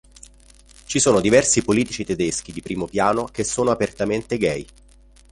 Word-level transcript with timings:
Ci 0.85 0.99
sono 0.99 1.21
diversi 1.21 1.61
politici 1.61 2.03
tedeschi 2.03 2.51
di 2.51 2.63
primo 2.63 2.87
piano 2.87 3.25
che 3.25 3.43
sono 3.43 3.69
apertamente 3.69 4.37
gay. 4.39 4.65